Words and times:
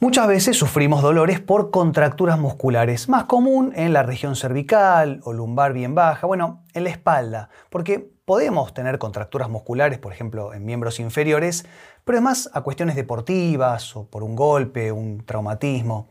Muchas 0.00 0.28
veces 0.28 0.56
sufrimos 0.56 1.02
dolores 1.02 1.40
por 1.40 1.72
contracturas 1.72 2.38
musculares, 2.38 3.08
más 3.08 3.24
común 3.24 3.72
en 3.74 3.92
la 3.92 4.04
región 4.04 4.36
cervical 4.36 5.20
o 5.24 5.32
lumbar 5.32 5.72
bien 5.72 5.96
baja, 5.96 6.24
bueno, 6.24 6.62
en 6.72 6.84
la 6.84 6.90
espalda, 6.90 7.48
porque 7.68 8.08
podemos 8.24 8.72
tener 8.72 9.00
contracturas 9.00 9.48
musculares, 9.48 9.98
por 9.98 10.12
ejemplo, 10.12 10.54
en 10.54 10.64
miembros 10.64 11.00
inferiores, 11.00 11.66
pero 12.04 12.18
además 12.18 12.48
a 12.54 12.60
cuestiones 12.60 12.94
deportivas 12.94 13.96
o 13.96 14.06
por 14.06 14.22
un 14.22 14.36
golpe, 14.36 14.92
un 14.92 15.24
traumatismo. 15.26 16.06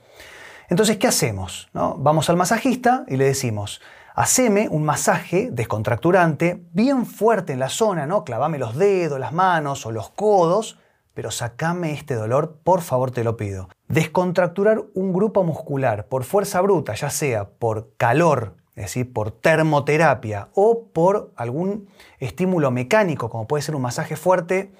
Entonces, 0.67 0.97
¿qué 0.97 1.07
hacemos? 1.07 1.69
Vamos 1.71 2.29
al 2.29 2.35
masajista 2.35 3.05
y 3.07 3.15
le 3.15 3.23
decimos, 3.23 3.79
haceme 4.15 4.67
un 4.69 4.83
masaje 4.83 5.47
descontracturante 5.49 6.61
bien 6.73 7.05
fuerte 7.05 7.53
en 7.53 7.59
la 7.59 7.69
zona, 7.69 8.05
¿no? 8.05 8.25
Clavame 8.25 8.57
los 8.57 8.75
dedos, 8.75 9.17
las 9.17 9.31
manos 9.31 9.85
o 9.85 9.93
los 9.93 10.09
codos, 10.09 10.77
pero 11.13 11.31
sacame 11.31 11.93
este 11.93 12.15
dolor, 12.15 12.59
por 12.65 12.81
favor 12.81 13.11
te 13.11 13.23
lo 13.23 13.37
pido. 13.37 13.69
Descontracturar 13.87 14.83
un 14.93 15.13
grupo 15.13 15.43
muscular 15.43 16.07
por 16.07 16.23
fuerza 16.23 16.61
bruta, 16.61 16.93
ya 16.93 17.09
sea 17.09 17.49
por 17.49 17.93
calor, 17.97 18.55
es 18.75 18.85
decir, 18.85 19.11
por 19.11 19.31
termoterapia 19.31 20.49
o 20.53 20.89
por 20.93 21.31
algún 21.35 21.87
estímulo 22.19 22.69
mecánico, 22.69 23.29
como 23.29 23.47
puede 23.47 23.63
ser 23.63 23.75
un 23.75 23.81
masaje 23.81 24.15
fuerte, 24.15 24.73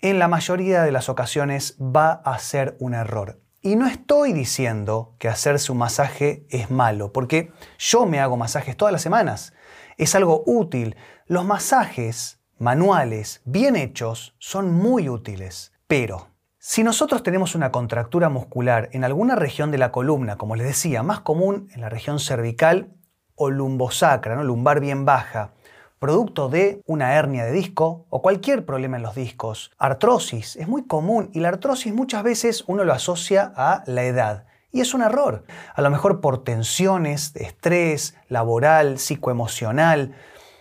en 0.00 0.18
la 0.18 0.28
mayoría 0.28 0.82
de 0.82 0.92
las 0.92 1.08
ocasiones 1.08 1.76
va 1.80 2.12
a 2.12 2.38
ser 2.38 2.76
un 2.78 2.94
error. 2.94 3.40
Y 3.60 3.74
no 3.74 3.88
estoy 3.88 4.32
diciendo 4.32 5.14
que 5.18 5.28
hacerse 5.28 5.72
un 5.72 5.78
masaje 5.78 6.46
es 6.48 6.70
malo, 6.70 7.12
porque 7.12 7.50
yo 7.76 8.06
me 8.06 8.20
hago 8.20 8.36
masajes 8.36 8.76
todas 8.76 8.92
las 8.92 9.02
semanas. 9.02 9.52
Es 9.96 10.14
algo 10.14 10.44
útil. 10.46 10.96
Los 11.26 11.44
masajes 11.44 12.38
manuales, 12.58 13.42
bien 13.44 13.74
hechos, 13.74 14.36
son 14.38 14.72
muy 14.72 15.08
útiles. 15.08 15.72
Pero, 15.88 16.28
si 16.60 16.82
nosotros 16.82 17.22
tenemos 17.22 17.54
una 17.54 17.70
contractura 17.70 18.28
muscular 18.28 18.88
en 18.90 19.04
alguna 19.04 19.36
región 19.36 19.70
de 19.70 19.78
la 19.78 19.92
columna, 19.92 20.36
como 20.36 20.56
les 20.56 20.66
decía, 20.66 21.04
más 21.04 21.20
común 21.20 21.68
en 21.72 21.80
la 21.80 21.88
región 21.88 22.18
cervical 22.18 22.88
o 23.36 23.48
lumbosacra, 23.48 24.34
¿no? 24.34 24.42
lumbar 24.42 24.80
bien 24.80 25.04
baja, 25.04 25.52
producto 26.00 26.48
de 26.48 26.82
una 26.84 27.14
hernia 27.14 27.44
de 27.44 27.52
disco 27.52 28.06
o 28.10 28.22
cualquier 28.22 28.66
problema 28.66 28.96
en 28.96 29.04
los 29.04 29.14
discos, 29.14 29.70
artrosis, 29.78 30.56
es 30.56 30.66
muy 30.66 30.84
común 30.84 31.30
y 31.32 31.38
la 31.38 31.50
artrosis 31.50 31.94
muchas 31.94 32.24
veces 32.24 32.64
uno 32.66 32.82
lo 32.82 32.92
asocia 32.92 33.52
a 33.54 33.84
la 33.86 34.02
edad. 34.02 34.46
Y 34.72 34.80
es 34.80 34.94
un 34.94 35.02
error. 35.02 35.44
A 35.74 35.80
lo 35.80 35.90
mejor 35.90 36.20
por 36.20 36.42
tensiones, 36.42 37.34
estrés 37.36 38.16
laboral, 38.28 38.98
psicoemocional, 38.98 40.14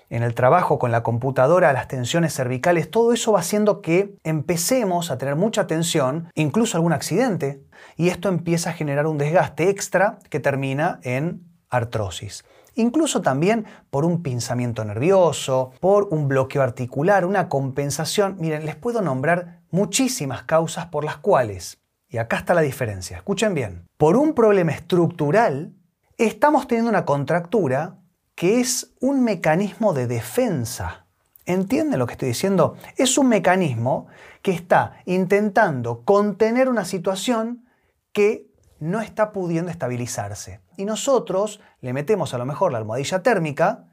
en 0.09 0.23
el 0.23 0.33
trabajo 0.33 0.80
con 0.80 0.91
la 0.91 1.03
computadora, 1.03 1.73
las 1.73 1.88
tensiones 1.88 2.33
cervicales, 2.33 2.89
todo 2.89 3.13
eso 3.13 3.33
va 3.33 3.39
haciendo 3.39 3.81
que 3.81 4.16
empecemos 4.23 5.11
a 5.11 5.17
tener 5.17 5.36
mucha 5.36 5.67
tensión, 5.67 6.30
incluso 6.33 6.77
algún 6.77 6.94
accidente, 6.94 7.61
y 7.95 8.09
esto 8.09 8.30
empieza 8.30 8.69
a 8.69 8.73
generar 8.73 9.08
un 9.08 9.17
desgaste 9.17 9.69
extra 9.69 10.19
que 10.30 10.39
termina 10.39 10.99
en 11.03 11.44
artrosis. 11.69 12.45
Incluso 12.75 13.22
también 13.22 13.66
por 13.89 14.05
un 14.05 14.22
pinzamiento 14.22 14.86
nervioso, 14.86 15.72
por 15.80 16.09
un 16.11 16.27
bloqueo 16.27 16.61
articular, 16.61 17.25
una 17.25 17.49
compensación. 17.49 18.38
Miren, 18.39 18.66
les 18.66 18.75
puedo 18.75 19.02
nombrar 19.02 19.61
muchísimas 19.71 20.44
causas 20.44 20.86
por 20.86 21.03
las 21.03 21.17
cuales, 21.17 21.80
y 22.08 22.17
acá 22.17 22.38
está 22.38 22.53
la 22.53 22.61
diferencia, 22.61 23.17
escuchen 23.17 23.53
bien, 23.53 23.88
por 23.97 24.16
un 24.16 24.33
problema 24.33 24.71
estructural, 24.71 25.73
estamos 26.17 26.67
teniendo 26.67 26.89
una 26.89 27.03
contractura 27.03 27.97
que 28.38 28.59
es 28.59 28.93
un 29.02 29.23
mecanismo 29.23 29.93
de 29.93 30.05
defensa. 30.05 31.07
¿Entienden 31.47 31.97
lo 31.97 32.05
que 32.05 32.11
estoy 32.11 32.27
diciendo? 32.27 32.77
Es 32.95 33.17
un 33.17 33.30
mecanismo 33.30 34.05
que 34.43 34.52
está 34.52 35.02
intentando 35.05 36.03
contener 36.05 36.69
una 36.69 36.85
situación 36.85 37.65
que 38.11 38.52
no 38.80 39.02
está 39.02 39.31
pudiendo 39.31 39.71
estabilizarse. 39.71 40.61
Y 40.77 40.85
nosotros 40.85 41.61
le 41.81 41.93
metemos 41.93 42.35
a 42.35 42.38
lo 42.38 42.45
mejor 42.45 42.71
la 42.71 42.77
almohadilla 42.77 43.23
térmica 43.23 43.88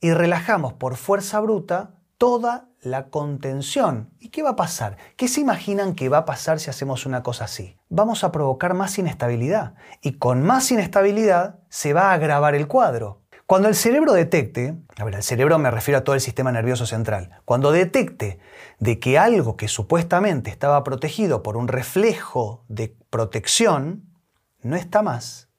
y 0.00 0.14
relajamos 0.14 0.72
por 0.72 0.96
fuerza 0.96 1.38
bruta 1.40 1.96
toda 2.16 2.70
la 2.80 3.10
contención. 3.10 4.08
¿Y 4.18 4.30
qué 4.30 4.42
va 4.42 4.50
a 4.50 4.56
pasar? 4.56 4.96
¿Qué 5.18 5.28
se 5.28 5.42
imaginan 5.42 5.94
que 5.94 6.08
va 6.08 6.18
a 6.18 6.24
pasar 6.24 6.60
si 6.60 6.70
hacemos 6.70 7.04
una 7.04 7.22
cosa 7.22 7.44
así? 7.44 7.76
Vamos 7.90 8.24
a 8.24 8.32
provocar 8.32 8.72
más 8.72 8.98
inestabilidad. 8.98 9.74
Y 10.00 10.12
con 10.12 10.42
más 10.42 10.70
inestabilidad 10.70 11.58
se 11.68 11.92
va 11.92 12.10
a 12.10 12.14
agravar 12.14 12.54
el 12.54 12.68
cuadro. 12.68 13.21
Cuando 13.52 13.68
el 13.68 13.74
cerebro 13.74 14.14
detecte, 14.14 14.78
a 14.96 15.04
ver, 15.04 15.16
el 15.16 15.22
cerebro 15.22 15.58
me 15.58 15.70
refiero 15.70 15.98
a 15.98 16.04
todo 16.04 16.14
el 16.14 16.22
sistema 16.22 16.50
nervioso 16.52 16.86
central, 16.86 17.42
cuando 17.44 17.70
detecte 17.70 18.38
de 18.78 18.98
que 18.98 19.18
algo 19.18 19.58
que 19.58 19.68
supuestamente 19.68 20.48
estaba 20.48 20.82
protegido 20.84 21.42
por 21.42 21.58
un 21.58 21.68
reflejo 21.68 22.64
de 22.68 22.96
protección 23.10 24.04
no 24.62 24.74
está 24.74 25.02
más, 25.02 25.50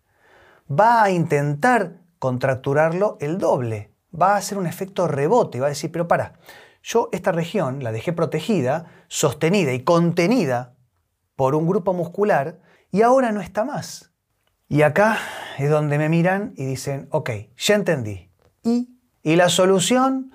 va 0.68 1.04
a 1.04 1.12
intentar 1.12 2.00
contracturarlo 2.18 3.18
el 3.22 3.38
doble, 3.38 3.94
va 4.12 4.34
a 4.34 4.38
hacer 4.38 4.58
un 4.58 4.66
efecto 4.66 5.08
rebote, 5.08 5.60
va 5.60 5.68
a 5.68 5.70
decir, 5.70 5.92
pero 5.92 6.08
para, 6.08 6.40
yo 6.82 7.10
esta 7.12 7.32
región 7.32 7.84
la 7.84 7.92
dejé 7.92 8.12
protegida, 8.12 8.88
sostenida 9.08 9.72
y 9.72 9.84
contenida 9.84 10.74
por 11.36 11.54
un 11.54 11.68
grupo 11.68 11.94
muscular 11.94 12.60
y 12.90 13.04
ahora 13.04 13.32
no 13.32 13.42
está 13.42 13.64
más. 13.64 14.13
Y 14.68 14.82
acá 14.82 15.20
es 15.58 15.70
donde 15.70 15.98
me 15.98 16.10
miran 16.10 16.54
y 16.56 16.66
dicen, 16.66 17.08
ok, 17.12 17.30
ya 17.58 17.76
entendí. 17.76 18.32
¿Y? 18.64 18.98
¿Y 19.22 19.36
la 19.36 19.50
solución? 19.50 20.34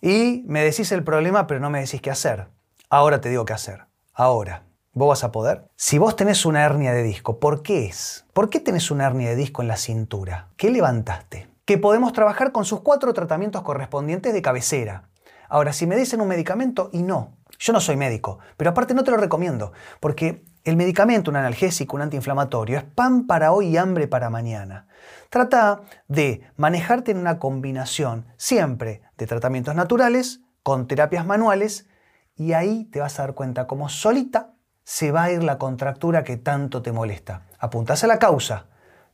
Y 0.00 0.44
me 0.46 0.62
decís 0.62 0.92
el 0.92 1.04
problema, 1.04 1.46
pero 1.46 1.60
no 1.60 1.70
me 1.70 1.80
decís 1.80 2.00
qué 2.00 2.10
hacer. 2.10 2.48
Ahora 2.88 3.20
te 3.20 3.28
digo 3.28 3.44
qué 3.44 3.52
hacer. 3.52 3.86
Ahora. 4.12 4.64
¿Vos 4.92 5.08
vas 5.08 5.22
a 5.22 5.30
poder? 5.30 5.68
Si 5.76 5.98
vos 5.98 6.16
tenés 6.16 6.44
una 6.44 6.64
hernia 6.64 6.92
de 6.92 7.04
disco, 7.04 7.38
¿por 7.38 7.62
qué 7.62 7.86
es? 7.86 8.26
¿Por 8.32 8.50
qué 8.50 8.58
tenés 8.58 8.90
una 8.90 9.06
hernia 9.06 9.28
de 9.28 9.36
disco 9.36 9.62
en 9.62 9.68
la 9.68 9.76
cintura? 9.76 10.48
¿Qué 10.56 10.68
levantaste? 10.68 11.48
Que 11.64 11.78
podemos 11.78 12.12
trabajar 12.12 12.50
con 12.50 12.64
sus 12.64 12.80
cuatro 12.80 13.14
tratamientos 13.14 13.62
correspondientes 13.62 14.32
de 14.32 14.42
cabecera. 14.42 15.08
Ahora, 15.48 15.72
si 15.72 15.86
me 15.86 15.96
dicen 15.96 16.20
un 16.20 16.26
medicamento, 16.26 16.90
y 16.92 17.04
no. 17.04 17.36
Yo 17.60 17.72
no 17.72 17.80
soy 17.80 17.96
médico, 17.96 18.40
pero 18.56 18.70
aparte 18.70 18.94
no 18.94 19.04
te 19.04 19.12
lo 19.12 19.16
recomiendo, 19.16 19.72
porque 20.00 20.44
el 20.64 20.76
medicamento, 20.76 21.30
un 21.30 21.36
analgésico, 21.36 21.96
un 21.96 22.02
antiinflamatorio, 22.02 22.78
es 22.78 22.84
pan 22.84 23.26
para 23.26 23.52
hoy 23.52 23.68
y 23.68 23.76
hambre 23.76 24.08
para 24.08 24.30
mañana. 24.30 24.86
Trata 25.30 25.82
de 26.08 26.42
manejarte 26.56 27.12
en 27.12 27.18
una 27.18 27.38
combinación 27.38 28.26
siempre 28.36 29.02
de 29.16 29.26
tratamientos 29.26 29.74
naturales 29.74 30.40
con 30.62 30.86
terapias 30.86 31.24
manuales 31.24 31.88
y 32.36 32.52
ahí 32.52 32.84
te 32.84 33.00
vas 33.00 33.18
a 33.18 33.22
dar 33.22 33.34
cuenta 33.34 33.66
cómo 33.66 33.88
solita 33.88 34.54
se 34.84 35.12
va 35.12 35.24
a 35.24 35.32
ir 35.32 35.42
la 35.42 35.58
contractura 35.58 36.24
que 36.24 36.36
tanto 36.36 36.82
te 36.82 36.92
molesta. 36.92 37.42
Apuntas 37.58 38.02
a 38.02 38.06
la 38.06 38.18
causa, 38.18 38.66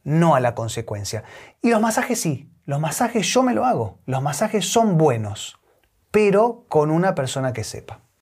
no 0.04 0.34
a 0.34 0.40
la 0.40 0.54
consecuencia. 0.54 1.24
Y 1.60 1.70
los 1.70 1.80
masajes 1.80 2.20
sí, 2.20 2.50
los 2.64 2.80
masajes 2.80 3.26
yo 3.26 3.42
me 3.42 3.54
lo 3.54 3.64
hago, 3.64 3.98
los 4.06 4.22
masajes 4.22 4.66
son 4.66 4.96
buenos, 4.96 5.58
pero 6.10 6.64
con 6.68 6.90
una 6.90 7.14
persona 7.14 7.52
que 7.52 7.62
sepa. 7.62 8.05